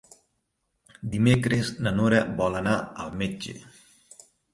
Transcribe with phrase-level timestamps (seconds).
[1.15, 2.73] Dimecres na Nora vol anar
[3.05, 3.55] al metge.